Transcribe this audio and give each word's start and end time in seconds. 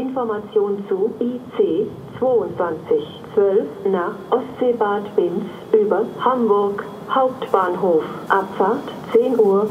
Information 0.00 0.82
zu 0.88 1.10
IC 1.20 1.86
2212 2.18 3.66
nach 3.92 4.14
Ostseebad 4.30 5.14
Binz 5.14 5.44
über 5.72 6.04
Hamburg 6.24 6.84
Hauptbahnhof. 7.10 8.02
Abfahrt 8.28 8.88
10.18 9.12 9.38
Uhr. 9.38 9.68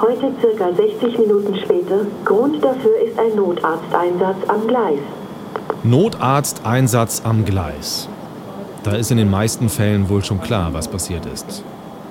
Heute 0.00 0.32
circa 0.40 0.72
60 0.72 1.18
Minuten 1.18 1.56
später. 1.56 2.00
Grund 2.24 2.62
dafür 2.64 2.98
ist 2.98 3.18
ein 3.18 3.36
Notarzteinsatz 3.36 4.36
am 4.48 4.66
Gleis. 4.66 4.98
Notarzteinsatz 5.84 7.22
am 7.24 7.44
Gleis. 7.44 8.08
Da 8.82 8.92
ist 8.92 9.10
in 9.10 9.18
den 9.18 9.30
meisten 9.30 9.68
Fällen 9.68 10.08
wohl 10.08 10.24
schon 10.24 10.40
klar, 10.40 10.70
was 10.72 10.88
passiert 10.88 11.26
ist. 11.26 11.62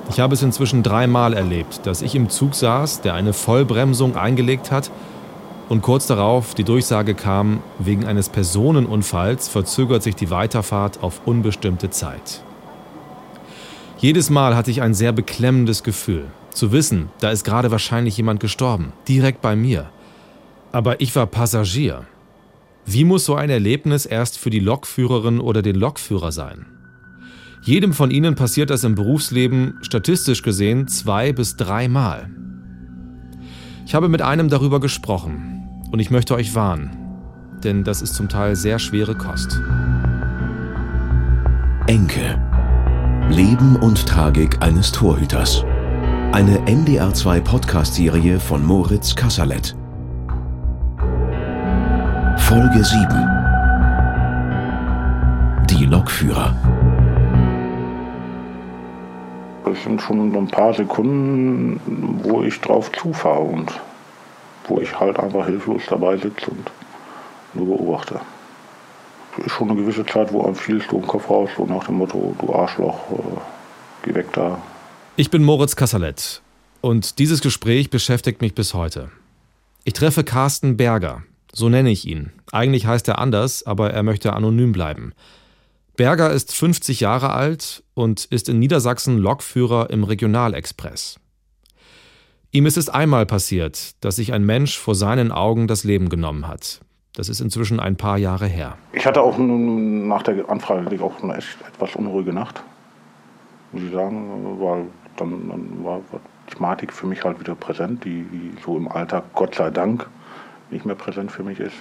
Ich 0.10 0.22
habe 0.22 0.34
es 0.34 0.44
inzwischen 0.44 0.84
dreimal 0.84 1.34
erlebt, 1.34 1.86
dass 1.86 2.02
ich 2.02 2.16
im 2.16 2.30
Zug 2.30 2.56
saß, 2.56 3.02
der 3.02 3.14
eine 3.14 3.34
Vollbremsung 3.34 4.16
eingelegt 4.16 4.72
hat 4.72 4.90
und 5.70 5.82
kurz 5.82 6.08
darauf 6.08 6.56
die 6.56 6.64
Durchsage 6.64 7.14
kam, 7.14 7.62
wegen 7.80 8.06
eines 8.06 8.30
Personenunfalls 8.30 9.50
verzögert 9.50 10.04
sich 10.04 10.16
die 10.16 10.30
Weiterfahrt 10.30 11.04
auf 11.04 11.22
unbestimmte 11.26 11.90
Zeit. 11.90 12.42
Jedes 14.00 14.30
Mal 14.30 14.56
hatte 14.56 14.72
ich 14.72 14.82
ein 14.82 14.94
sehr 14.94 15.12
beklemmendes 15.12 15.84
Gefühl, 15.84 16.26
zu 16.52 16.72
wissen, 16.72 17.10
da 17.20 17.32
ist 17.32 17.44
gerade 17.44 17.72
wahrscheinlich 17.72 18.18
jemand 18.18 18.40
gestorben, 18.40 18.94
direkt 19.08 19.42
bei 19.42 19.56
mir. 19.56 19.90
Aber 20.72 21.02
ich 21.02 21.16
war 21.16 21.28
Passagier. 21.28 22.06
Wie 22.86 23.04
muss 23.04 23.26
so 23.26 23.36
ein 23.36 23.50
Erlebnis 23.50 24.06
erst 24.06 24.38
für 24.38 24.50
die 24.50 24.60
Lokführerin 24.60 25.40
oder 25.40 25.62
den 25.62 25.76
Lokführer 25.76 26.32
sein? 26.32 26.66
Jedem 27.64 27.92
von 27.92 28.12
ihnen 28.12 28.36
passiert 28.36 28.70
das 28.70 28.84
im 28.84 28.96
Berufsleben 28.96 29.80
statistisch 29.82 30.42
gesehen 30.42 30.88
zwei 30.88 31.34
bis 31.34 31.58
dreimal. 31.58 32.30
Ich 33.86 33.96
habe 33.96 34.10
mit 34.10 34.22
einem 34.22 34.48
darüber 34.48 34.80
gesprochen 34.80 35.57
und 35.92 36.00
ich 36.00 36.12
möchte 36.12 36.36
euch 36.36 36.56
warnen, 36.56 36.92
denn 37.64 37.84
das 37.84 38.02
ist 38.02 38.16
zum 38.16 38.30
Teil 38.30 38.56
sehr 38.56 38.80
schwere 38.80 39.16
Kost. 39.16 39.62
Enke. 41.88 42.42
Leben 43.30 43.76
und 43.76 44.06
Tragik 44.06 44.62
eines 44.62 44.92
Torhüters. 44.92 45.64
Eine 46.32 46.58
NDR2 46.66 47.42
Podcast-Serie 47.42 48.40
von 48.40 48.66
Moritz 48.66 49.16
Kasserlet. 49.16 49.76
Folge 52.38 52.84
7. 52.84 53.28
Die 55.70 55.86
Lokführer. 55.86 56.56
Das 59.66 59.84
sind 59.84 60.02
schon 60.02 60.34
ein 60.36 60.48
paar 60.48 60.74
Sekunden, 60.74 61.80
wo 62.24 62.44
ich 62.44 62.60
drauf 62.62 62.92
zufahre 62.92 63.42
und 63.42 63.80
wo 64.68 64.80
ich 64.80 65.00
halt 65.00 65.20
einfach 65.20 65.46
hilflos 65.46 65.84
dabei 65.90 66.18
sitze 66.18 66.52
und 66.52 66.72
nur 67.54 67.78
beobachte. 67.78 68.20
Es 69.38 69.46
ist 69.46 69.52
schon 69.54 69.70
eine 69.70 69.80
gewisse 69.80 70.06
Zeit, 70.06 70.34
wo 70.34 70.44
einem 70.44 70.56
viel 70.56 70.82
so 70.82 70.98
im 70.98 71.08
Kopf 71.08 71.30
raus, 71.30 71.50
so 71.56 71.66
nach 71.66 71.86
dem 71.86 71.96
Motto, 71.96 72.36
du 72.40 72.54
Arschloch, 72.54 72.98
äh, 73.12 74.04
geh 74.04 74.16
weg 74.16 74.28
da. 74.34 74.62
Ich 75.16 75.30
bin 75.30 75.44
Moritz 75.44 75.76
Kasserlet 75.76 76.42
und 76.82 77.20
dieses 77.20 77.42
Gespräch 77.42 77.90
beschäftigt 77.90 78.42
mich 78.42 78.56
bis 78.56 78.74
heute. 78.74 79.10
Ich 79.84 79.94
treffe 79.94 80.24
Carsten 80.24 80.76
Berger, 80.76 81.24
so 81.54 81.70
nenne 81.70 81.92
ich 81.92 82.08
ihn. 82.08 82.32
Eigentlich 82.52 82.88
heißt 82.88 83.08
er 83.08 83.20
anders, 83.20 83.66
aber 83.66 83.92
er 83.92 84.04
möchte 84.04 84.34
anonym 84.34 84.72
bleiben. 84.72 85.14
Berger 85.96 86.32
ist 86.32 86.54
50 86.54 87.00
Jahre 87.00 87.32
alt 87.32 87.84
und 87.96 88.26
ist 88.26 88.50
in 88.50 88.60
Niedersachsen 88.60 89.18
Lokführer 89.18 89.90
im 89.90 90.04
Regionalexpress. 90.04 91.20
Ihm 92.58 92.66
ist 92.66 92.78
es 92.78 92.90
einmal 92.90 93.28
passiert, 93.28 94.04
dass 94.04 94.16
sich 94.16 94.34
ein 94.34 94.44
Mensch 94.44 94.80
vor 94.80 94.96
seinen 94.96 95.32
Augen 95.32 95.68
das 95.68 95.84
Leben 95.84 96.10
genommen 96.10 96.48
hat. 96.48 96.80
Das 97.14 97.30
ist 97.30 97.40
inzwischen 97.40 97.80
ein 97.80 97.98
paar 97.98 98.18
Jahre 98.18 98.48
her. 98.48 98.80
Ich 98.94 99.06
hatte 99.06 99.22
auch 99.22 99.38
nach 99.38 100.24
der 100.24 100.50
Anfrage 100.50 101.00
auch 101.04 101.22
eine 101.22 101.36
etwas 101.36 101.96
unruhige 101.96 102.34
Nacht, 102.34 102.64
muss 103.72 103.84
ich 103.84 103.92
sagen, 103.92 104.58
weil 104.60 104.88
dann, 105.18 105.50
dann 105.50 105.86
war 105.86 106.02
die 106.12 106.56
Thematik 106.56 106.92
für 106.92 107.06
mich 107.06 107.24
halt 107.24 107.40
wieder 107.40 107.54
präsent, 107.54 108.04
die, 108.04 108.24
die 108.24 108.54
so 108.66 108.76
im 108.76 108.88
Alltag 108.88 109.26
Gott 109.36 109.54
sei 109.54 109.70
Dank 109.70 110.08
nicht 110.72 110.84
mehr 110.84 110.96
präsent 110.96 111.32
für 111.32 111.44
mich 111.44 111.60
ist. 111.60 111.76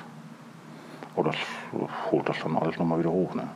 Oh, 1.14 1.22
das 1.22 1.36
holt 2.12 2.28
das 2.28 2.36
dann 2.42 2.54
alles 2.54 2.76
nochmal 2.76 2.98
wieder 2.98 3.12
hoch. 3.12 3.34
Ne? 3.34 3.48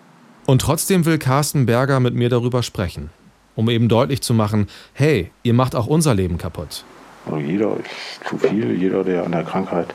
Und 0.47 0.63
trotzdem 0.63 1.05
will 1.05 1.19
Carsten 1.19 1.67
Berger 1.67 2.01
mit 2.01 2.15
mir 2.15 2.31
darüber 2.31 2.63
sprechen, 2.63 3.11
um 3.57 3.69
eben 3.69 3.91
deutlich 3.91 4.23
zu 4.23 4.33
machen, 4.33 4.69
hey, 4.95 5.31
ihr 5.43 5.53
macht 5.53 5.77
auch 5.77 5.87
unser 5.87 6.15
Leben 6.15 6.39
kaputt. 6.39 6.87
Also 7.27 7.39
jeder 7.39 7.77
ist 7.77 8.29
zu 8.29 8.39
viel, 8.39 8.73
jeder, 8.73 9.05
der 9.05 9.25
an 9.25 9.33
der 9.33 9.45
Krankheit 9.45 9.95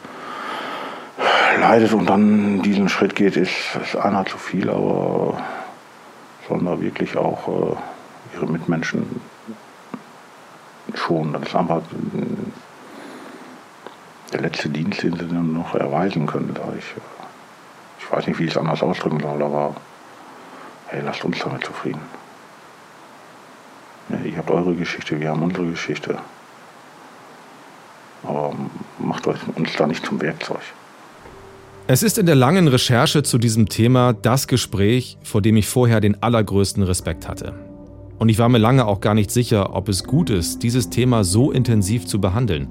leidet 1.59 1.93
und 1.93 2.09
dann 2.09 2.61
diesen 2.61 2.89
Schritt 2.89 3.15
geht, 3.15 3.37
ist, 3.37 3.75
ist 3.81 3.95
einer 3.95 4.25
zu 4.25 4.37
viel, 4.37 4.69
aber 4.69 5.41
sollen 6.47 6.65
da 6.65 6.79
wirklich 6.79 7.17
auch 7.17 7.47
äh, 7.47 8.35
ihre 8.35 8.47
Mitmenschen 8.47 9.21
schonen. 10.93 11.33
Das 11.33 11.43
ist 11.43 11.55
einfach 11.55 11.81
der 14.33 14.41
letzte 14.41 14.69
Dienst, 14.69 15.03
den 15.03 15.13
sie 15.13 15.27
dann 15.27 15.53
noch 15.53 15.75
erweisen 15.75 16.25
können. 16.27 16.55
Ich, 16.77 16.85
ich 17.99 18.11
weiß 18.11 18.27
nicht, 18.27 18.39
wie 18.39 18.45
ich 18.45 18.51
es 18.51 18.57
anders 18.57 18.83
ausdrücken 18.83 19.19
soll, 19.19 19.41
aber 19.41 19.75
hey, 20.87 21.01
lasst 21.03 21.23
uns 21.23 21.39
damit 21.39 21.63
zufrieden. 21.63 22.01
Ja, 24.09 24.17
ihr 24.19 24.37
habt 24.37 24.51
eure 24.51 24.75
Geschichte, 24.75 25.19
wir 25.19 25.31
haben 25.31 25.41
unsere 25.41 25.67
Geschichte. 25.67 26.19
Euch 29.27 29.39
uns 29.55 29.73
da 29.77 29.87
nicht 29.87 30.05
zum 30.05 30.21
Werkzeug. 30.21 30.61
Es 31.87 32.01
ist 32.01 32.17
in 32.17 32.25
der 32.25 32.35
langen 32.35 32.67
Recherche 32.67 33.21
zu 33.21 33.37
diesem 33.37 33.69
Thema 33.69 34.13
das 34.13 34.47
Gespräch, 34.47 35.17
vor 35.23 35.41
dem 35.41 35.55
ich 35.55 35.67
vorher 35.67 36.01
den 36.01 36.21
allergrößten 36.21 36.81
Respekt 36.81 37.27
hatte. 37.27 37.53
Und 38.17 38.29
ich 38.29 38.39
war 38.39 38.49
mir 38.49 38.57
lange 38.57 38.85
auch 38.85 39.01
gar 39.01 39.13
nicht 39.13 39.29
sicher, 39.29 39.75
ob 39.75 39.89
es 39.89 40.03
gut 40.03 40.29
ist, 40.29 40.63
dieses 40.63 40.89
Thema 40.89 41.23
so 41.23 41.51
intensiv 41.51 42.07
zu 42.07 42.19
behandeln. 42.19 42.69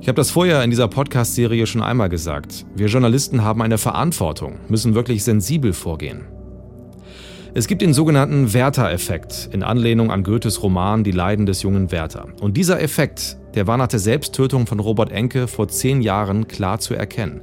Ich 0.00 0.08
habe 0.08 0.16
das 0.16 0.30
vorher 0.30 0.62
in 0.62 0.70
dieser 0.70 0.88
Podcast-Serie 0.88 1.66
schon 1.66 1.82
einmal 1.82 2.08
gesagt. 2.08 2.66
Wir 2.74 2.88
Journalisten 2.88 3.42
haben 3.42 3.62
eine 3.62 3.78
Verantwortung, 3.78 4.58
müssen 4.68 4.94
wirklich 4.94 5.24
sensibel 5.24 5.72
vorgehen. 5.72 6.26
Es 7.56 7.68
gibt 7.68 7.80
den 7.80 7.94
sogenannten 7.94 8.52
Werther-Effekt 8.52 9.48
in 9.50 9.62
Anlehnung 9.62 10.10
an 10.10 10.24
Goethes 10.24 10.62
Roman 10.62 11.04
Die 11.04 11.10
Leiden 11.10 11.46
des 11.46 11.62
jungen 11.62 11.90
Werther. 11.90 12.26
Und 12.42 12.54
dieser 12.58 12.82
Effekt, 12.82 13.38
der 13.54 13.66
war 13.66 13.78
nach 13.78 13.86
der 13.86 13.98
Selbsttötung 13.98 14.66
von 14.66 14.78
Robert 14.78 15.10
Enke 15.10 15.48
vor 15.48 15.66
zehn 15.66 16.02
Jahren 16.02 16.48
klar 16.48 16.80
zu 16.80 16.92
erkennen. 16.92 17.40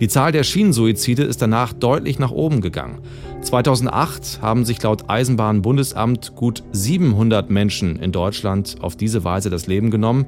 Die 0.00 0.08
Zahl 0.08 0.32
der 0.32 0.42
Schienensuizide 0.42 1.22
ist 1.22 1.42
danach 1.42 1.74
deutlich 1.74 2.18
nach 2.18 2.30
oben 2.30 2.62
gegangen. 2.62 3.00
2008 3.42 4.38
haben 4.40 4.64
sich 4.64 4.82
laut 4.82 5.10
Eisenbahnbundesamt 5.10 6.34
gut 6.34 6.62
700 6.72 7.50
Menschen 7.50 7.96
in 7.96 8.12
Deutschland 8.12 8.76
auf 8.80 8.96
diese 8.96 9.22
Weise 9.22 9.50
das 9.50 9.66
Leben 9.66 9.90
genommen, 9.90 10.24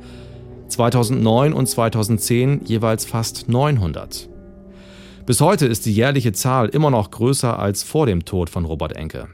2009 0.68 1.54
und 1.54 1.66
2010 1.66 2.60
jeweils 2.66 3.06
fast 3.06 3.48
900. 3.48 4.28
Bis 5.24 5.40
heute 5.40 5.66
ist 5.66 5.86
die 5.86 5.94
jährliche 5.94 6.32
Zahl 6.32 6.68
immer 6.68 6.90
noch 6.90 7.12
größer 7.12 7.56
als 7.56 7.84
vor 7.84 8.06
dem 8.06 8.24
Tod 8.24 8.50
von 8.50 8.64
Robert 8.64 8.96
Enke. 8.96 9.28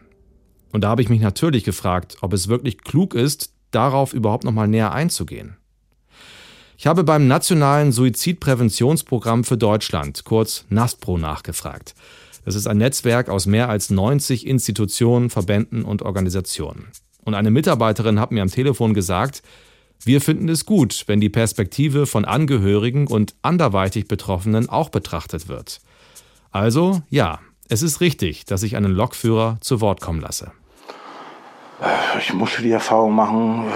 Und 0.71 0.84
da 0.84 0.91
habe 0.91 1.00
ich 1.00 1.09
mich 1.09 1.22
natürlich 1.22 1.65
gefragt, 1.65 2.19
ob 2.21 2.34
es 2.34 2.49
wirklich 2.49 2.82
klug 2.82 3.15
ist, 3.15 3.54
darauf 3.71 4.12
überhaupt 4.12 4.44
noch 4.44 4.53
mal 4.53 4.69
näher 4.69 4.93
einzugehen. 4.93 5.56
Ich 6.76 6.87
habe 6.87 7.04
beim 7.04 7.26
Nationalen 7.26 7.91
Suizidpräventionsprogramm 7.91 9.44
für 9.44 9.56
Deutschland, 9.56 10.25
kurz 10.25 10.66
NASPRO, 10.69 11.16
nachgefragt. 11.16 11.94
Das 12.44 12.55
ist 12.55 12.66
ein 12.66 12.76
Netzwerk 12.76 13.31
aus 13.31 13.47
mehr 13.47 13.70
als 13.70 13.88
90 13.88 14.47
Institutionen, 14.47 15.31
Verbänden 15.31 15.84
und 15.84 16.03
Organisationen. 16.03 16.88
Und 17.25 17.34
eine 17.34 17.50
Mitarbeiterin 17.50 18.20
hat 18.20 18.31
mir 18.31 18.43
am 18.43 18.50
Telefon 18.50 18.93
gesagt, 18.93 19.43
wir 20.04 20.20
finden 20.20 20.48
es 20.48 20.64
gut, 20.64 21.04
wenn 21.06 21.20
die 21.20 21.28
Perspektive 21.28 22.06
von 22.06 22.25
Angehörigen 22.25 23.06
und 23.06 23.34
anderweitig 23.43 24.08
Betroffenen 24.08 24.69
auch 24.69 24.88
betrachtet 24.88 25.49
wird. 25.49 25.81
Also 26.50 27.02
ja, 27.11 27.40
es 27.69 27.82
ist 27.82 28.00
richtig, 28.00 28.44
dass 28.46 28.62
ich 28.62 28.76
einen 28.76 28.93
Lokführer 28.93 29.58
zu 29.61 29.81
Wort 29.81 30.00
kommen 30.00 30.20
lasse. 30.20 30.52
Ich 32.19 32.32
musste 32.32 32.62
die 32.62 32.72
Erfahrung 32.72 33.14
machen, 33.14 33.67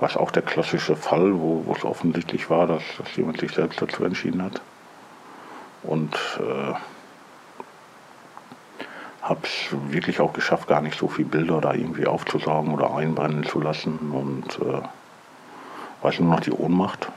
was 0.00 0.16
auch 0.16 0.30
der 0.30 0.42
klassische 0.42 0.96
Fall, 0.96 1.34
wo, 1.34 1.64
wo 1.66 1.72
es 1.74 1.84
offensichtlich 1.84 2.48
war, 2.48 2.66
dass, 2.66 2.82
dass 2.98 3.16
jemand 3.16 3.40
sich 3.40 3.52
selbst 3.52 3.80
dazu 3.82 4.04
entschieden 4.04 4.42
hat. 4.42 4.60
Und 5.82 6.14
äh, 6.38 6.74
habe 9.24 9.40
es 9.44 9.74
wirklich 9.90 10.20
auch 10.20 10.34
geschafft, 10.34 10.68
gar 10.68 10.82
nicht 10.82 10.98
so 10.98 11.08
viele 11.08 11.28
Bilder 11.28 11.60
da 11.60 11.72
irgendwie 11.72 12.06
aufzusaugen 12.06 12.74
oder 12.74 12.94
einbrennen 12.94 13.44
zu 13.44 13.58
lassen. 13.58 13.98
Und 14.12 14.58
äh, 14.60 14.82
weiß 16.02 16.20
nur 16.20 16.30
noch 16.30 16.40
die 16.40 16.52
Ohnmacht. 16.52 17.08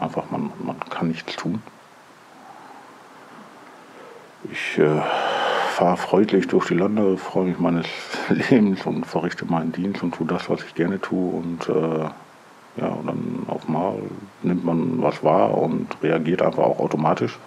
Einfach, 0.00 0.30
man, 0.30 0.50
man 0.64 0.80
kann 0.88 1.08
nichts 1.08 1.36
tun. 1.36 1.62
Ich 4.50 4.78
äh, 4.78 5.02
fahre 5.74 5.98
freundlich 5.98 6.48
durch 6.48 6.68
die 6.68 6.74
Lande, 6.74 7.18
freue 7.18 7.44
mich 7.44 7.58
meines 7.58 7.86
Lebens 8.30 8.86
und 8.86 9.04
verrichte 9.04 9.44
meinen 9.44 9.72
Dienst 9.72 10.02
und 10.02 10.14
tue 10.14 10.26
das, 10.26 10.48
was 10.48 10.62
ich 10.64 10.74
gerne 10.74 10.98
tue. 10.98 11.30
Und 11.30 11.68
äh, 11.68 12.08
ja, 12.80 12.88
und 12.88 13.06
dann 13.06 13.44
auf 13.48 13.68
mal 13.68 13.98
nimmt 14.42 14.64
man 14.64 15.02
was 15.02 15.22
wahr 15.22 15.56
und 15.56 15.88
reagiert 16.02 16.40
einfach 16.40 16.62
auch 16.62 16.80
automatisch, 16.80 17.38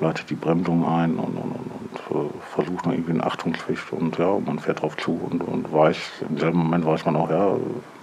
leitet 0.00 0.30
die 0.30 0.34
Bremsung 0.34 0.86
ein 0.86 1.16
und, 1.16 1.36
und, 1.36 1.52
und, 1.52 1.70
und 2.10 2.30
äh, 2.30 2.30
versucht 2.54 2.86
noch 2.86 2.92
irgendwie 2.92 3.12
eine 3.12 3.24
Achtungspflicht 3.24 3.92
und 3.92 4.16
ja, 4.18 4.38
man 4.38 4.58
fährt 4.58 4.82
drauf 4.82 4.96
zu 4.96 5.12
und, 5.30 5.42
und 5.42 5.72
weiß, 5.72 5.96
im 6.28 6.38
selben 6.38 6.58
Moment 6.58 6.86
weiß 6.86 7.04
man 7.04 7.16
auch, 7.16 7.30
ja, 7.30 7.56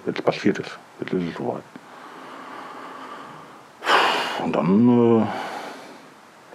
jetzt 0.05 0.23
passiert 0.23 0.59
es, 0.59 0.77
jetzt 0.99 1.13
ist 1.13 1.29
es 1.29 1.37
soweit. 1.37 1.63
Und 4.43 4.55
dann 4.55 4.89
äh, 4.89 5.25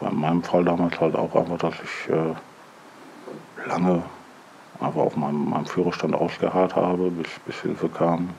war 0.02 0.12
in 0.12 0.20
meinem 0.20 0.42
Fall 0.42 0.64
damals 0.64 1.00
halt 1.00 1.16
auch 1.16 1.34
einfach, 1.34 1.58
dass 1.58 1.74
ich 1.74 2.12
äh, 2.12 3.68
lange 3.68 4.02
einfach 4.80 5.00
auf 5.00 5.16
meinem, 5.16 5.50
meinem 5.50 5.66
Führerstand 5.66 6.14
ausgeharrt 6.14 6.76
habe, 6.76 7.10
bis, 7.10 7.28
bis 7.46 7.60
Hilfe 7.60 7.88
kam. 7.88 8.30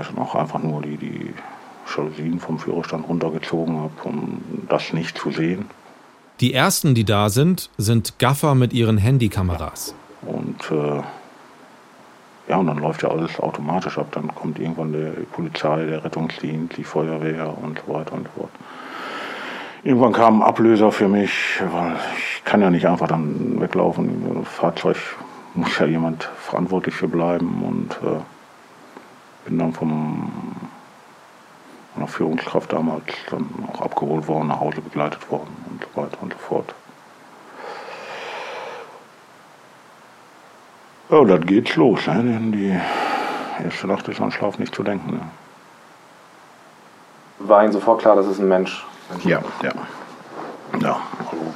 Ich 0.00 0.18
auch 0.18 0.34
einfach 0.34 0.58
nur 0.58 0.80
die, 0.80 0.96
die 0.96 1.34
Jalousien 1.94 2.40
vom 2.40 2.58
Führerstand 2.58 3.08
runtergezogen 3.08 3.78
habe, 3.78 3.92
um 4.04 4.42
das 4.68 4.92
nicht 4.92 5.18
zu 5.18 5.30
sehen. 5.30 5.66
Die 6.40 6.52
ersten, 6.52 6.94
die 6.94 7.04
da 7.04 7.30
sind, 7.30 7.70
sind 7.78 8.18
Gaffer 8.18 8.54
mit 8.54 8.72
ihren 8.72 8.98
Handykameras. 8.98 9.94
Und 10.22 10.70
äh, 10.70 11.02
ja, 12.48 12.56
und 12.56 12.66
dann 12.66 12.78
läuft 12.78 13.02
ja 13.02 13.10
alles 13.10 13.40
automatisch 13.40 13.98
ab. 13.98 14.08
Dann 14.12 14.34
kommt 14.34 14.58
irgendwann 14.58 14.92
die 14.92 15.24
Polizei, 15.32 15.84
der 15.84 16.04
Rettungsdienst, 16.04 16.76
die 16.76 16.84
Feuerwehr 16.84 17.56
und 17.62 17.80
so 17.84 17.94
weiter 17.94 18.12
und 18.12 18.28
so 18.34 18.42
fort. 18.42 18.50
Irgendwann 19.82 20.12
kam 20.12 20.42
ein 20.42 20.48
Ablöser 20.48 20.92
für 20.92 21.08
mich, 21.08 21.60
weil 21.72 21.96
ich 22.18 22.44
kann 22.44 22.60
ja 22.60 22.70
nicht 22.70 22.86
einfach 22.86 23.08
dann 23.08 23.60
weglaufen. 23.60 24.44
Fahrzeug 24.44 24.96
muss 25.54 25.78
ja 25.78 25.86
jemand 25.86 26.24
verantwortlich 26.24 26.94
für 26.94 27.08
bleiben 27.08 27.62
und 27.62 27.92
äh, 28.06 28.20
bin 29.46 29.58
dann 29.58 29.72
vom 29.72 30.30
einer 32.06 32.12
Führungskraft 32.12 32.72
damals 32.72 33.04
dann 33.30 33.48
auch 33.72 33.82
abgeholt 33.82 34.28
worden, 34.28 34.48
nach 34.48 34.60
Hause 34.60 34.80
begleitet 34.80 35.30
worden 35.30 35.54
und 35.68 35.82
so 35.82 36.00
weiter 36.00 36.18
und 36.22 36.32
so 36.32 36.38
fort. 36.38 36.74
Ja, 41.10 41.24
dann 41.24 41.46
geht's 41.46 41.76
los. 41.76 42.06
Ne? 42.06 42.40
Die 42.52 42.78
erste 43.64 43.86
Nacht 43.86 44.08
ist 44.08 44.20
an 44.20 44.30
Schlaf 44.30 44.58
nicht 44.58 44.74
zu 44.74 44.82
denken. 44.82 45.12
Ne? 45.12 45.20
War 47.38 47.62
Ihnen 47.62 47.72
sofort 47.72 48.00
klar, 48.00 48.16
dass 48.16 48.26
es 48.26 48.38
ein 48.38 48.48
Mensch 48.48 48.84
ja, 49.24 49.40
ja. 49.62 49.72
Ja, 50.80 51.00
also 51.18 51.54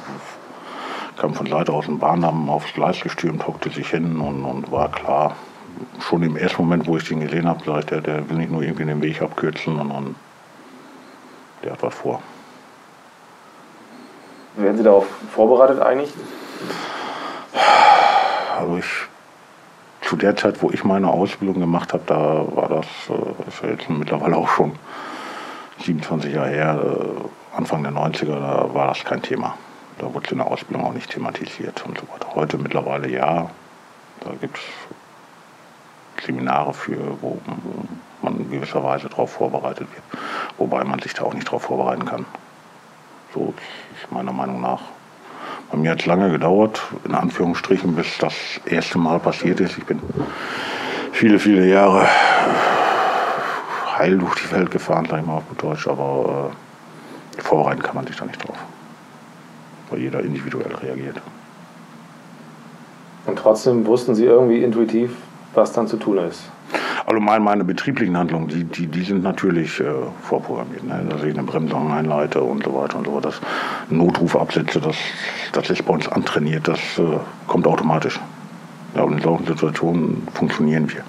kam 1.17 1.33
von 1.33 1.47
Seite 1.47 1.73
aus 1.73 1.85
dem 1.85 1.99
Bahndamm 1.99 2.49
aufs 2.49 2.73
Gleis 2.73 3.01
gestürmt, 3.01 3.45
hockte 3.45 3.69
sich 3.69 3.89
hin 3.89 4.21
und, 4.21 4.45
und 4.45 4.71
war 4.71 4.89
klar, 4.89 5.35
schon 5.99 6.23
im 6.23 6.37
ersten 6.37 6.63
Moment, 6.63 6.87
wo 6.87 6.95
ich 6.95 7.07
den 7.07 7.19
gesehen 7.19 7.47
habe, 7.47 7.61
sag 7.65 7.79
ich, 7.79 7.85
der, 7.87 7.99
der 7.99 8.29
will 8.29 8.37
nicht 8.37 8.51
nur 8.51 8.63
irgendwie 8.63 8.85
den 8.85 9.01
Weg 9.01 9.21
abkürzen, 9.21 9.75
sondern 9.75 10.15
der 11.63 11.73
hat 11.73 11.83
was 11.83 11.93
vor. 11.93 12.21
Werden 14.55 14.77
Sie 14.77 14.83
darauf 14.83 15.07
vorbereitet 15.33 15.81
eigentlich? 15.81 16.11
Also 18.57 18.77
ich, 18.77 18.85
zu 20.01 20.15
der 20.15 20.35
Zeit, 20.35 20.61
wo 20.61 20.69
ich 20.71 20.83
meine 20.83 21.09
Ausbildung 21.09 21.59
gemacht 21.59 21.93
habe, 21.93 22.03
da 22.05 22.45
war 22.55 22.69
das, 22.69 22.85
äh, 23.09 23.47
ist 23.47 23.63
ja 23.63 23.69
jetzt 23.69 23.89
mittlerweile 23.89 24.35
auch 24.35 24.49
schon 24.49 24.73
27 25.79 26.33
Jahre 26.33 26.49
her, 26.49 26.79
äh, 26.83 27.57
Anfang 27.57 27.83
der 27.83 27.91
90er, 27.91 28.39
da 28.39 28.73
war 28.73 28.87
das 28.89 29.03
kein 29.03 29.21
Thema. 29.21 29.55
Da 29.97 30.13
wurde 30.13 30.25
es 30.25 30.31
in 30.31 30.37
der 30.39 30.47
Ausbildung 30.47 30.85
auch 30.85 30.93
nicht 30.93 31.09
thematisiert 31.11 31.83
und 31.85 31.97
so 31.97 32.03
weiter. 32.13 32.35
Heute 32.35 32.57
mittlerweile 32.57 33.09
ja. 33.09 33.49
Da 34.21 34.31
gibt 34.39 34.57
es 34.57 36.25
Seminare 36.25 36.73
für, 36.73 37.21
wo 37.21 37.39
man 38.21 38.37
in 38.37 38.51
gewisser 38.51 38.83
Weise 38.83 39.09
darauf 39.09 39.31
vorbereitet 39.31 39.87
wird. 39.91 40.23
Wobei 40.61 40.83
man 40.83 40.99
sich 40.99 41.15
da 41.15 41.23
auch 41.23 41.33
nicht 41.33 41.47
darauf 41.47 41.63
vorbereiten 41.63 42.05
kann. 42.05 42.23
So 43.33 43.51
ist 43.99 44.11
meiner 44.11 44.31
Meinung 44.31 44.61
nach. 44.61 44.81
Bei 45.71 45.77
mir 45.77 45.89
hat 45.89 46.01
es 46.01 46.05
lange 46.05 46.29
gedauert, 46.29 46.79
in 47.03 47.15
Anführungsstrichen, 47.15 47.95
bis 47.95 48.19
das 48.19 48.35
erste 48.65 48.99
Mal 48.99 49.19
passiert 49.19 49.59
ist. 49.59 49.79
Ich 49.79 49.85
bin 49.85 49.99
viele, 51.13 51.39
viele 51.39 51.65
Jahre 51.65 52.07
heil 53.97 54.19
durch 54.19 54.35
die 54.35 54.51
Welt 54.51 54.69
gefahren, 54.69 55.07
sag 55.09 55.21
ich 55.21 55.25
mal 55.25 55.37
auf 55.37 55.49
gut 55.49 55.63
Deutsch, 55.63 55.87
aber 55.87 56.51
äh, 57.39 57.41
Vorbereiten 57.41 57.81
kann 57.81 57.95
man 57.95 58.05
sich 58.05 58.15
da 58.15 58.25
nicht 58.25 58.47
drauf. 58.47 58.57
Weil 59.89 60.01
jeder 60.01 60.19
individuell 60.19 60.75
reagiert. 60.75 61.19
Und 63.25 63.39
trotzdem 63.39 63.87
wussten 63.87 64.13
Sie 64.13 64.25
irgendwie 64.25 64.63
intuitiv, 64.63 65.15
was 65.55 65.73
dann 65.73 65.87
zu 65.87 65.97
tun 65.97 66.19
ist? 66.19 66.43
Also 67.11 67.19
meine, 67.19 67.65
betrieblichen 67.65 68.15
Handlungen, 68.15 68.47
die, 68.47 68.63
die, 68.63 68.87
die 68.87 69.03
sind 69.03 69.21
natürlich 69.21 69.81
äh, 69.81 69.83
vorprogrammiert. 70.21 70.85
Ne? 70.85 71.07
Dass 71.09 71.21
ich 71.23 71.37
eine 71.37 71.43
Bremsung 71.43 71.91
einleite 71.91 72.41
und 72.41 72.63
so 72.63 72.73
weiter 72.73 72.99
und 72.99 73.05
so 73.05 73.13
weiter. 73.13 73.31
Das 73.31 73.41
Notruf 73.89 74.33
absetze, 74.37 74.79
das, 74.79 74.95
das 75.51 75.69
ist 75.69 75.85
bei 75.85 75.93
uns 75.93 76.07
antrainiert, 76.07 76.69
das 76.69 76.79
äh, 76.99 77.17
kommt 77.47 77.67
automatisch. 77.67 78.17
Ja, 78.95 79.03
und 79.03 79.11
in 79.11 79.21
solchen 79.21 79.45
Situationen 79.45 80.25
funktionieren 80.33 80.89
wir. 80.89 81.03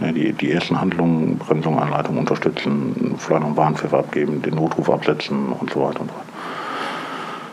Ne, 0.00 0.12
die, 0.12 0.34
die 0.34 0.52
ersten 0.52 0.78
Handlungen, 0.78 1.38
Bremsung, 1.38 1.78
Anleitung 1.78 2.18
unterstützen, 2.18 3.16
noch 3.30 3.30
einen 3.30 3.56
Warnpfeffer 3.56 4.00
abgeben, 4.00 4.42
den 4.42 4.56
Notruf 4.56 4.90
absetzen 4.90 5.48
und 5.48 5.70
so 5.70 5.80
weiter 5.80 6.02
und 6.02 6.10
so 6.10 6.14
weiter. 6.14 6.28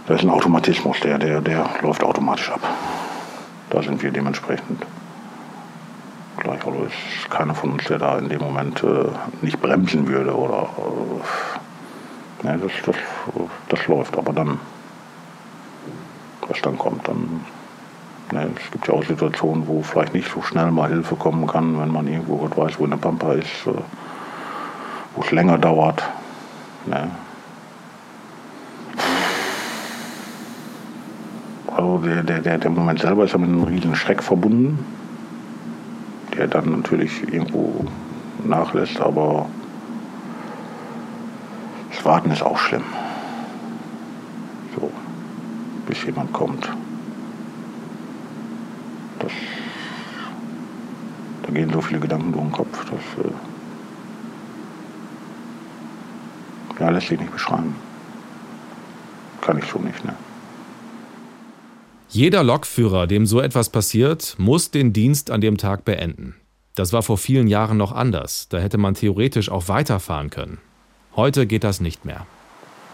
Das 0.07 0.17
ist 0.17 0.23
ein 0.25 0.31
Automatismus, 0.31 0.99
der, 0.99 1.17
der, 1.17 1.39
der 1.39 1.65
läuft 1.81 2.03
automatisch 2.03 2.51
ab. 2.51 2.59
Da 3.69 3.81
sind 3.81 4.03
wir 4.03 4.11
dementsprechend 4.11 4.85
gleich. 6.37 6.65
Also 6.65 6.83
ist 6.83 7.29
keiner 7.29 7.55
von 7.55 7.73
uns, 7.73 7.85
der 7.85 7.99
da 7.99 8.17
in 8.17 8.29
dem 8.29 8.39
Moment 8.39 8.83
äh, 8.83 9.05
nicht 9.41 9.61
bremsen 9.61 10.07
würde 10.07 10.35
oder 10.35 10.67
äh, 12.43 12.47
ne, 12.47 12.59
das, 12.61 12.71
das, 12.85 12.95
das 13.69 13.87
läuft. 13.87 14.17
Aber 14.17 14.33
dann, 14.33 14.59
was 16.47 16.61
dann 16.61 16.77
kommt, 16.77 17.07
dann 17.07 17.41
Ne, 18.33 18.49
es 18.55 18.71
gibt 18.71 18.87
ja 18.87 18.95
auch 18.95 19.03
Situationen, 19.03 19.67
wo 19.67 19.83
vielleicht 19.83 20.15
nicht 20.15 20.31
so 20.31 20.41
schnell 20.41 20.71
mal 20.71 20.89
Hilfe 20.89 21.15
kommen 21.15 21.45
kann, 21.45 21.79
wenn 21.79 21.89
man 21.89 22.07
irgendwo 22.07 22.37
gut 22.37 22.57
weiß, 22.57 22.79
wo 22.79 22.85
eine 22.85 22.97
Pampa 22.97 23.33
ist, 23.33 23.67
äh, 23.67 23.73
wo 25.15 25.21
es 25.21 25.29
länger 25.29 25.59
dauert. 25.59 26.03
Ne. 26.87 27.11
Also 31.75 31.97
der, 31.99 32.23
der, 32.23 32.57
der 32.57 32.71
Moment 32.71 32.99
selber 33.01 33.25
ist 33.25 33.33
ja 33.33 33.37
mit 33.37 33.49
einem 33.49 33.63
riesen 33.63 33.95
Schreck 33.95 34.23
verbunden, 34.23 34.83
der 36.35 36.47
dann 36.47 36.71
natürlich 36.71 37.31
irgendwo 37.31 37.85
nachlässt, 38.43 38.99
aber 38.99 39.47
das 41.91 42.03
Warten 42.05 42.31
ist 42.31 42.43
auch 42.43 42.57
schlimm. 42.57 42.83
So, 44.75 44.91
bis 45.87 46.03
jemand 46.03 46.33
kommt. 46.33 46.69
Das, 49.19 49.31
da 51.43 51.51
gehen 51.51 51.71
so 51.71 51.81
viele 51.81 51.99
Gedanken 51.99 52.31
durch 52.31 52.43
den 52.43 52.51
Kopf. 52.51 52.85
Das 52.85 53.25
äh, 53.25 53.29
ja, 56.81 56.89
lässt 56.89 57.07
sich 57.07 57.19
nicht 57.19 57.31
beschreiben. 57.31 57.75
Kann 59.41 59.57
ich 59.57 59.65
so 59.65 59.79
nicht, 59.79 60.03
ne? 60.03 60.13
Jeder 62.13 62.43
Lokführer, 62.43 63.07
dem 63.07 63.25
so 63.25 63.41
etwas 63.41 63.71
passiert, 63.71 64.35
muss 64.37 64.69
den 64.69 64.93
Dienst 64.93 65.31
an 65.31 65.41
dem 65.41 65.57
Tag 65.57 65.83
beenden. 65.83 66.35
Das 66.75 66.93
war 66.93 67.01
vor 67.01 67.17
vielen 67.17 67.47
Jahren 67.47 67.75
noch 67.77 67.91
anders. 67.91 68.47
Da 68.49 68.59
hätte 68.59 68.77
man 68.77 68.93
theoretisch 68.93 69.49
auch 69.49 69.67
weiterfahren 69.67 70.29
können. 70.29 70.59
Heute 71.15 71.47
geht 71.47 71.63
das 71.63 71.81
nicht 71.81 72.05
mehr. 72.05 72.27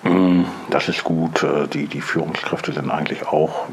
Mm, 0.03 0.43
das 0.69 0.87
ist 0.87 1.03
gut. 1.03 1.43
Äh, 1.43 1.67
die, 1.67 1.87
die 1.87 1.99
Führungskräfte 1.99 2.71
sind 2.71 2.89
eigentlich 2.89 3.27
auch 3.27 3.65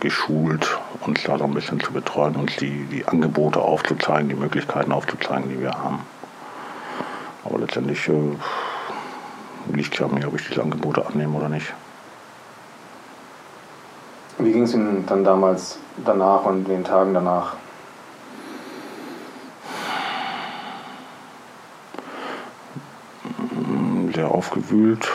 geschult, 0.00 0.78
uns 1.06 1.22
da 1.22 1.38
so 1.38 1.44
ein 1.44 1.54
bisschen 1.54 1.80
zu 1.80 1.90
betreuen, 1.94 2.36
uns 2.36 2.56
die, 2.56 2.84
die 2.92 3.06
Angebote 3.06 3.62
aufzuzeigen, 3.62 4.28
die 4.28 4.34
Möglichkeiten 4.34 4.92
aufzuzeigen, 4.92 5.48
die 5.48 5.58
wir 5.58 5.72
haben. 5.72 6.00
Aber 7.46 7.58
letztendlich 7.60 8.06
äh, 8.08 9.72
liegt 9.72 9.98
ja 9.98 10.06
mir, 10.06 10.28
ob 10.28 10.38
ich 10.38 10.46
diese 10.46 10.60
Angebote 10.60 11.06
annehme 11.06 11.38
oder 11.38 11.48
nicht. 11.48 11.72
Wie 14.44 14.52
ging 14.52 14.62
es 14.64 14.74
Ihnen 14.74 15.04
dann 15.06 15.24
damals 15.24 15.78
danach 16.04 16.44
und 16.44 16.64
den 16.64 16.84
Tagen 16.84 17.14
danach? 17.14 17.54
Sehr 24.14 24.30
aufgewühlt, 24.30 25.08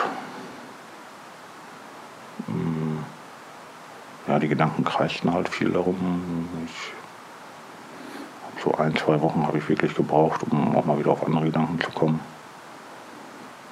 ja, 4.28 4.38
die 4.38 4.48
Gedanken 4.48 4.84
kreisten 4.84 5.32
halt 5.32 5.48
viel 5.48 5.70
darum. 5.70 6.48
Ich, 6.66 6.92
so 8.62 8.74
ein, 8.74 8.94
zwei 8.94 9.20
Wochen 9.22 9.46
habe 9.46 9.58
ich 9.58 9.68
wirklich 9.68 9.94
gebraucht, 9.94 10.42
um 10.48 10.76
auch 10.76 10.84
mal 10.84 10.98
wieder 10.98 11.12
auf 11.12 11.24
andere 11.24 11.46
Gedanken 11.46 11.80
zu 11.80 11.90
kommen. 11.90 12.20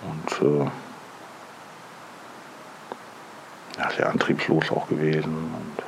Und 0.02 0.48
äh, 0.48 0.64
ja, 3.78 3.84
sehr 3.96 4.10
antriebslos 4.10 4.70
auch 4.70 4.88
gewesen. 4.88 5.32
Und 5.32 5.82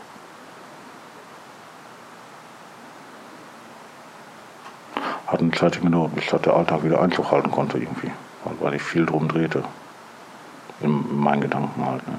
hat 5.27 5.41
eine 5.41 5.51
Zeit 5.51 5.81
gedauert, 5.83 6.15
bis 6.15 6.27
der 6.27 6.55
Alltag 6.55 6.85
wieder 6.85 7.03
Einzug 7.03 7.31
halten 7.31 7.51
konnte 7.51 7.79
irgendwie, 7.79 8.11
weil 8.61 8.75
ich 8.75 8.83
viel 8.83 9.05
drum 9.05 9.29
drehte. 9.29 9.63
In 10.81 11.21
meinen 11.21 11.43
Gedanken 11.43 11.85
halt. 11.85 12.07
Ne? 12.07 12.19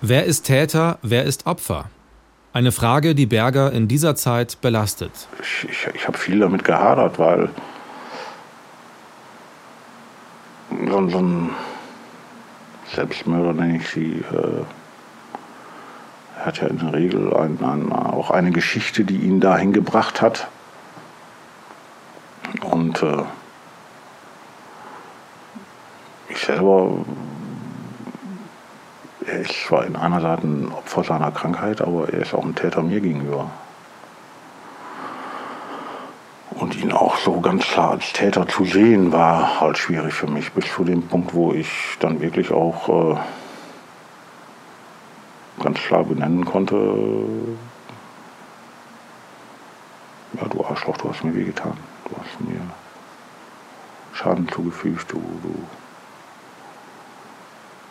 Wer 0.00 0.24
ist 0.24 0.42
Täter, 0.42 0.98
wer 1.02 1.24
ist 1.24 1.46
Opfer? 1.46 1.86
Eine 2.52 2.70
Frage, 2.70 3.14
die 3.14 3.26
Berger 3.26 3.72
in 3.72 3.88
dieser 3.88 4.14
Zeit 4.14 4.60
belastet. 4.60 5.10
Ich, 5.40 5.68
ich, 5.68 5.88
ich 5.94 6.06
habe 6.06 6.16
viel 6.16 6.38
damit 6.38 6.64
gehadert, 6.64 7.18
weil 7.18 7.50
so, 10.70 11.08
so 11.08 11.18
ein 11.18 11.50
Selbstmörder, 12.94 13.52
nenne 13.52 13.78
ich 13.78 13.88
sie, 13.88 14.24
äh, 14.32 14.62
hat 16.48 16.60
ja 16.62 16.66
in 16.66 16.78
der 16.78 16.94
Regel 16.94 17.36
ein, 17.36 17.58
ein, 17.62 17.92
auch 17.92 18.30
eine 18.30 18.50
Geschichte, 18.50 19.04
die 19.04 19.18
ihn 19.18 19.38
dahin 19.38 19.74
gebracht 19.74 20.22
hat. 20.22 20.48
Und 22.62 23.02
äh, 23.02 23.22
ich 26.30 26.38
selber, 26.38 27.04
er 29.26 29.40
ist 29.40 29.66
zwar 29.66 29.84
in 29.84 29.94
einer 29.94 30.22
Seite 30.22 30.46
ein 30.46 30.72
Opfer 30.72 31.04
seiner 31.04 31.30
Krankheit, 31.30 31.82
aber 31.82 32.08
er 32.10 32.20
ist 32.20 32.32
auch 32.32 32.44
ein 32.44 32.54
Täter 32.54 32.82
mir 32.82 33.00
gegenüber. 33.00 33.50
Und 36.50 36.76
ihn 36.76 36.92
auch 36.92 37.18
so 37.18 37.40
ganz 37.42 37.64
klar 37.64 37.90
als 37.90 38.12
Täter 38.14 38.48
zu 38.48 38.64
sehen, 38.64 39.12
war 39.12 39.60
halt 39.60 39.76
schwierig 39.76 40.14
für 40.14 40.26
mich, 40.26 40.50
bis 40.52 40.64
zu 40.72 40.82
dem 40.82 41.02
Punkt, 41.02 41.34
wo 41.34 41.52
ich 41.52 41.68
dann 42.00 42.22
wirklich 42.22 42.50
auch 42.50 43.12
äh, 43.16 43.18
ganz 45.62 45.78
klar 45.78 46.04
benennen 46.04 46.44
konnte, 46.44 46.76
ja, 50.34 50.48
du 50.48 50.64
Arschloch, 50.64 50.96
du 50.98 51.08
hast 51.08 51.24
mir 51.24 51.34
wehgetan. 51.34 51.72
Du 52.04 52.16
hast 52.16 52.40
mir 52.40 52.60
Schaden 54.12 54.48
zugefügt, 54.48 55.12
du, 55.12 55.20
du, 55.42 55.54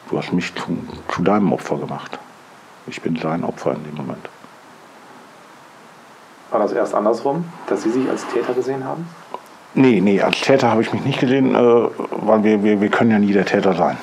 du 0.10 0.18
hast 0.18 0.34
mich 0.34 0.54
zu, 0.56 0.78
zu 1.14 1.22
deinem 1.22 1.52
Opfer 1.54 1.78
gemacht. 1.78 2.20
Ich 2.88 3.02
bin 3.02 3.16
sein 3.18 3.44
Opfer 3.44 3.74
in 3.74 3.84
dem 3.84 3.96
Moment. 3.96 4.30
War 6.52 6.60
das 6.60 6.72
erst 6.72 6.96
andersrum, 6.96 7.46
dass 7.68 7.84
Sie 7.84 7.92
sich 7.92 8.10
als 8.10 8.26
Täter 8.28 8.54
gesehen 8.54 8.84
haben? 8.86 9.08
Nee, 9.74 10.00
nee, 10.00 10.22
als 10.22 10.40
Täter 10.40 10.72
habe 10.72 10.82
ich 10.82 10.94
mich 10.94 11.04
nicht 11.04 11.20
gesehen, 11.20 11.54
äh, 11.54 11.90
weil 12.12 12.44
wir, 12.44 12.64
wir, 12.64 12.82
wir 12.82 12.90
können 12.90 13.12
ja 13.12 13.20
nie 13.20 13.34
der 13.34 13.46
Täter 13.46 13.74
sein. 13.74 13.98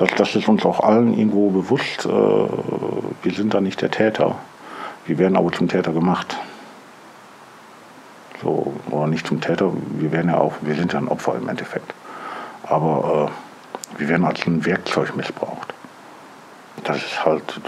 Das, 0.00 0.08
das 0.16 0.34
ist 0.34 0.48
uns 0.48 0.64
auch 0.64 0.80
allen 0.80 1.12
irgendwo 1.12 1.50
bewusst. 1.50 2.06
Äh, 2.06 2.08
wir 2.08 3.32
sind 3.34 3.52
da 3.52 3.60
nicht 3.60 3.82
der 3.82 3.90
Täter. 3.90 4.36
Wir 5.04 5.18
werden 5.18 5.36
aber 5.36 5.52
zum 5.52 5.68
Täter 5.68 5.92
gemacht. 5.92 6.38
So, 8.42 8.72
oder 8.88 9.08
nicht 9.08 9.26
zum 9.26 9.42
Täter, 9.42 9.70
wir 9.98 10.10
werden 10.10 10.30
ja 10.30 10.38
auch, 10.38 10.54
wir 10.62 10.74
sind 10.74 10.94
ja 10.94 11.00
ein 11.00 11.08
Opfer 11.08 11.34
im 11.34 11.50
Endeffekt. 11.50 11.92
Aber 12.62 13.30
äh, 13.96 13.98
wir 14.00 14.08
werden 14.08 14.24
als 14.24 14.46
ein 14.46 14.64
Werkzeug 14.64 15.14
missbraucht. 15.16 15.74
Das 16.84 16.96
ist 16.96 17.22
halt 17.22 17.60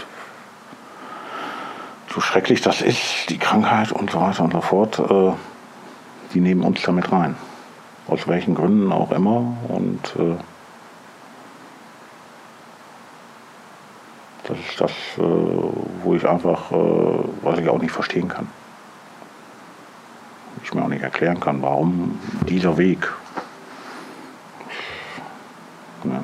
so 2.11 2.19
schrecklich 2.19 2.61
das 2.61 2.81
ist, 2.81 3.29
die 3.29 3.37
Krankheit 3.37 3.91
und 3.91 4.09
so 4.09 4.19
weiter 4.19 4.43
und 4.43 4.53
so 4.53 4.61
fort, 4.61 4.97
äh, 4.97 5.33
die 6.33 6.39
nehmen 6.39 6.63
uns 6.63 6.81
damit 6.81 7.11
rein. 7.11 7.35
Aus 8.07 8.27
welchen 8.27 8.55
Gründen 8.55 8.91
auch 8.91 9.11
immer. 9.11 9.55
Und 9.67 10.15
äh, 10.17 10.35
das 14.47 14.57
ist 14.57 14.81
das, 14.81 14.91
äh, 15.17 15.21
wo 16.03 16.15
ich 16.15 16.27
einfach, 16.27 16.71
äh, 16.71 16.75
was 17.41 17.59
ich 17.59 17.69
auch 17.69 17.79
nicht 17.79 17.91
verstehen 17.91 18.27
kann. 18.27 18.47
Ich 20.63 20.73
mir 20.73 20.83
auch 20.83 20.89
nicht 20.89 21.03
erklären 21.03 21.39
kann, 21.39 21.61
warum 21.61 22.19
dieser 22.47 22.77
Weg. 22.77 23.11
Ja. 26.03 26.23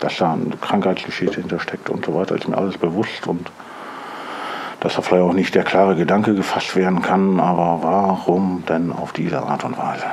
Dass 0.00 0.16
da 0.16 0.32
eine 0.32 0.56
Krankheitsgeschichte 0.56 1.40
hintersteckt 1.40 1.88
und 1.90 2.04
so 2.04 2.14
weiter, 2.14 2.34
ist 2.34 2.48
mir 2.48 2.56
alles 2.56 2.76
bewusst 2.76 3.26
und 3.26 3.50
dass 4.80 4.96
da 4.96 5.02
vielleicht 5.02 5.22
auch 5.22 5.32
nicht 5.32 5.54
der 5.54 5.64
klare 5.64 5.96
Gedanke 5.96 6.34
gefasst 6.34 6.76
werden 6.76 7.00
kann, 7.00 7.40
aber 7.40 7.78
warum 7.82 8.64
denn 8.68 8.92
auf 8.92 9.12
diese 9.12 9.42
Art 9.42 9.64
und 9.64 9.78
Weise? 9.78 10.04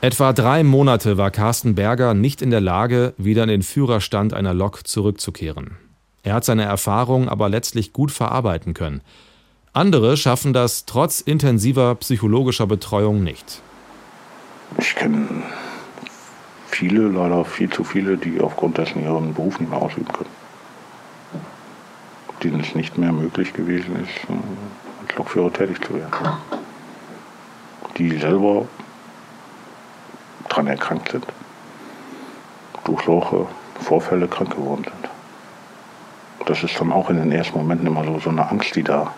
Etwa 0.00 0.32
drei 0.32 0.64
Monate 0.64 1.18
war 1.18 1.30
Carsten 1.30 1.74
Berger 1.74 2.14
nicht 2.14 2.40
in 2.40 2.50
der 2.50 2.60
Lage, 2.60 3.14
wieder 3.18 3.42
in 3.42 3.48
den 3.48 3.62
Führerstand 3.62 4.32
einer 4.32 4.54
Lok 4.54 4.86
zurückzukehren. 4.86 5.76
Er 6.22 6.34
hat 6.34 6.44
seine 6.44 6.64
Erfahrung 6.64 7.28
aber 7.28 7.48
letztlich 7.48 7.92
gut 7.92 8.10
verarbeiten 8.10 8.74
können. 8.74 9.02
Andere 9.72 10.16
schaffen 10.16 10.52
das 10.52 10.86
trotz 10.86 11.20
intensiver 11.20 11.94
psychologischer 11.96 12.66
Betreuung 12.66 13.22
nicht. 13.22 13.62
Ich 14.78 14.94
kenne 14.94 15.26
viele, 16.68 17.08
leider 17.08 17.44
viel 17.44 17.70
zu 17.70 17.84
viele, 17.84 18.16
die 18.16 18.40
aufgrund 18.40 18.78
dessen 18.78 19.02
ihren 19.02 19.34
Beruf 19.34 19.60
nicht 19.60 19.70
mehr 19.70 19.80
ausüben 19.80 20.08
können 20.12 20.40
denen 22.42 22.60
es 22.60 22.74
nicht 22.74 22.98
mehr 22.98 23.12
möglich 23.12 23.52
gewesen 23.52 23.96
ist, 23.96 24.30
äh, 24.30 25.06
als 25.06 25.16
Lokführer 25.16 25.52
tätig 25.52 25.84
zu 25.84 25.94
werden. 25.94 26.12
Die 27.96 28.16
selber 28.18 28.66
daran 30.50 30.66
erkrankt 30.66 31.12
sind, 31.12 31.26
durch 32.84 33.02
solche 33.04 33.46
Vorfälle 33.80 34.28
krank 34.28 34.50
geworden 34.50 34.84
sind. 34.84 35.08
Das 36.46 36.62
ist 36.62 36.78
dann 36.78 36.92
auch 36.92 37.08
in 37.08 37.16
den 37.16 37.32
ersten 37.32 37.56
Momenten 37.56 37.86
immer 37.86 38.04
so, 38.04 38.18
so 38.18 38.30
eine 38.30 38.50
Angst, 38.50 38.74
die 38.76 38.82
da 38.82 39.14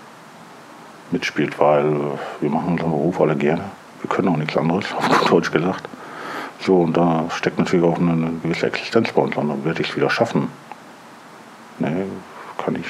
mitspielt, 1.11 1.59
weil 1.59 1.87
äh, 1.87 2.01
wir 2.41 2.51
machen 2.51 2.73
unseren 2.73 2.91
Beruf 2.91 3.21
alle 3.21 3.37
gerne. 3.37 3.65
Wir 4.01 4.11
können 4.11 4.29
auch 4.29 4.37
nichts 4.37 4.57
anderes, 4.57 4.85
auf 4.97 5.09
gut 5.09 5.31
Deutsch 5.31 5.51
gesagt. 5.51 5.89
So, 6.61 6.83
und 6.83 6.97
da 6.97 7.25
steckt 7.31 7.59
natürlich 7.59 7.85
auch 7.85 7.99
eine, 7.99 8.31
gewisse 8.43 8.67
Existenz 8.67 9.13
bei 9.13 9.23
uns 9.23 9.37
an. 9.37 9.49
Dann 9.49 9.65
werde 9.65 9.83
ich 9.83 9.91
es 9.91 9.97
wieder 9.97 10.11
schaffen. 10.11 10.49
Nee, 11.79 12.05
kann 12.59 12.77
ich 12.77 12.87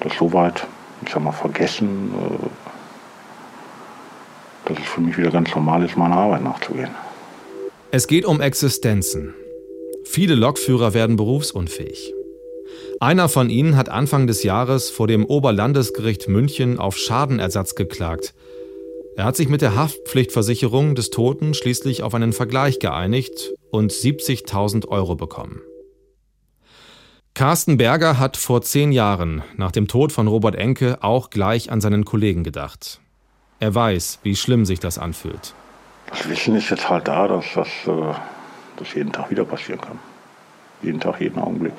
das 0.00 0.12
so 0.18 0.32
weit, 0.32 0.66
ich 1.02 1.12
sag 1.12 1.22
mal, 1.22 1.32
vergessen, 1.32 2.12
äh, 2.14 2.73
dass 4.66 4.78
es 4.78 4.84
für 4.84 5.00
mich 5.00 5.16
wieder 5.18 5.30
ganz 5.30 5.54
normal 5.54 5.84
ist, 5.84 5.96
meiner 5.96 6.16
Arbeit 6.16 6.42
nachzugehen. 6.42 6.90
Es 7.90 8.06
geht 8.06 8.24
um 8.24 8.40
Existenzen. 8.40 9.34
Viele 10.04 10.34
Lokführer 10.34 10.94
werden 10.94 11.16
berufsunfähig. 11.16 12.12
Einer 13.00 13.28
von 13.28 13.50
ihnen 13.50 13.76
hat 13.76 13.88
Anfang 13.88 14.26
des 14.26 14.42
Jahres 14.42 14.90
vor 14.90 15.06
dem 15.06 15.24
Oberlandesgericht 15.24 16.28
München 16.28 16.78
auf 16.78 16.96
Schadenersatz 16.96 17.74
geklagt. 17.74 18.34
Er 19.16 19.24
hat 19.24 19.36
sich 19.36 19.48
mit 19.48 19.62
der 19.62 19.76
Haftpflichtversicherung 19.76 20.94
des 20.94 21.10
Toten 21.10 21.54
schließlich 21.54 22.02
auf 22.02 22.14
einen 22.14 22.32
Vergleich 22.32 22.78
geeinigt 22.78 23.54
und 23.70 23.92
70.000 23.92 24.88
Euro 24.88 25.14
bekommen. 25.14 25.60
Carsten 27.34 27.76
Berger 27.76 28.18
hat 28.18 28.36
vor 28.36 28.62
zehn 28.62 28.92
Jahren, 28.92 29.42
nach 29.56 29.72
dem 29.72 29.88
Tod 29.88 30.12
von 30.12 30.28
Robert 30.28 30.54
Enke, 30.54 31.02
auch 31.02 31.30
gleich 31.30 31.70
an 31.70 31.80
seinen 31.80 32.04
Kollegen 32.04 32.44
gedacht. 32.44 33.00
Er 33.64 33.74
weiß, 33.74 34.18
wie 34.22 34.36
schlimm 34.36 34.66
sich 34.66 34.78
das 34.78 34.98
anfühlt. 34.98 35.54
Das 36.10 36.28
Wissen 36.28 36.54
ist 36.54 36.68
jetzt 36.68 36.86
halt 36.90 37.08
da, 37.08 37.26
dass 37.26 37.46
das, 37.54 37.68
äh, 37.86 38.12
das 38.76 38.92
jeden 38.92 39.10
Tag 39.10 39.30
wieder 39.30 39.46
passieren 39.46 39.80
kann. 39.80 39.98
Jeden 40.82 41.00
Tag, 41.00 41.18
jeden 41.18 41.38
Augenblick. 41.38 41.72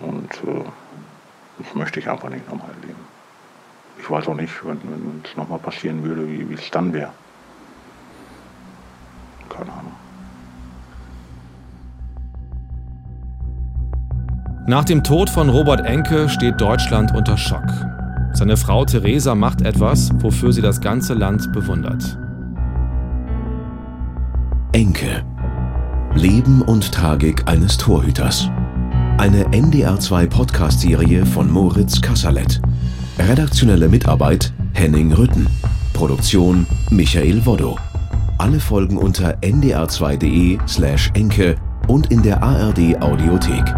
Und 0.00 0.34
äh, 0.34 0.64
das 1.60 1.74
möchte 1.76 2.00
ich 2.00 2.10
einfach 2.10 2.28
nicht 2.28 2.48
nochmal 2.48 2.70
erleben. 2.70 2.98
Ich 4.00 4.10
weiß 4.10 4.26
auch 4.26 4.34
nicht, 4.34 4.52
wenn, 4.64 4.80
wenn 4.82 5.22
es 5.24 5.36
nochmal 5.36 5.60
passieren 5.60 6.02
würde, 6.02 6.26
wie 6.28 6.54
es 6.54 6.68
dann 6.72 6.92
wäre. 6.92 7.12
Keine 9.48 9.70
Ahnung. 9.70 9.92
Nach 14.66 14.84
dem 14.84 15.04
Tod 15.04 15.30
von 15.30 15.48
Robert 15.48 15.86
Enke 15.86 16.28
steht 16.28 16.60
Deutschland 16.60 17.14
unter 17.14 17.36
Schock. 17.36 17.97
Seine 18.38 18.56
Frau 18.56 18.84
Theresa 18.84 19.34
macht 19.34 19.62
etwas, 19.62 20.10
wofür 20.20 20.52
sie 20.52 20.62
das 20.62 20.80
ganze 20.80 21.14
Land 21.14 21.52
bewundert. 21.52 22.16
Enke. 24.70 25.24
Leben 26.14 26.62
und 26.62 26.92
Tragik 26.92 27.42
eines 27.48 27.76
Torhüters. 27.78 28.48
Eine 29.16 29.42
NDR2 29.48 30.28
Podcast-Serie 30.28 31.26
von 31.26 31.50
Moritz 31.50 32.00
Kasserlet. 32.00 32.62
Redaktionelle 33.18 33.88
Mitarbeit 33.88 34.52
Henning 34.72 35.12
Rütten. 35.12 35.48
Produktion 35.92 36.64
Michael 36.90 37.44
Woddo. 37.44 37.76
Alle 38.38 38.60
Folgen 38.60 38.98
unter 38.98 39.36
ndr2.de 39.40 40.58
slash 40.68 41.10
enke 41.14 41.56
und 41.88 42.12
in 42.12 42.22
der 42.22 42.40
ARD 42.40 43.02
Audiothek. 43.02 43.74